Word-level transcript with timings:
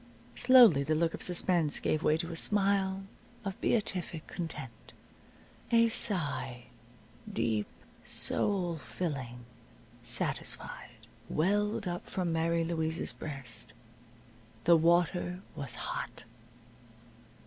Slowly 0.35 0.81
the 0.81 0.95
look 0.95 1.13
of 1.13 1.21
suspense 1.21 1.79
gave 1.79 2.01
way 2.01 2.17
to 2.17 2.31
a 2.31 2.35
smile 2.35 3.03
of 3.45 3.61
beatific 3.61 4.25
content. 4.25 4.93
A 5.71 5.89
sigh 5.89 6.63
deep, 7.31 7.67
soul 8.03 8.77
filling, 8.77 9.45
satisfied 10.01 11.05
welled 11.29 11.87
up 11.87 12.09
from 12.09 12.33
Mary 12.33 12.63
Louise's 12.63 13.13
breast. 13.13 13.73
The 14.63 14.75
water 14.75 15.43
was 15.55 15.75
hot. 15.75 16.23